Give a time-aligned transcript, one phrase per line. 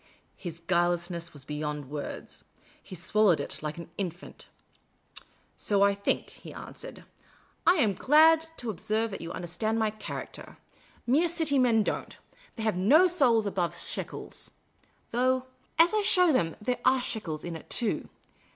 [0.35, 2.43] His guilelessness was beyond words.
[2.81, 4.47] He swallowed it like an infant."
[5.57, 7.03] So I think," he answered."
[7.67, 10.57] I am glad to observe that you understand my character.
[11.05, 12.17] Mere City men don't.
[12.55, 14.49] They have no souls above shekels.
[15.11, 15.45] Though,
[15.77, 18.09] as I show them, there are shekels in it, too.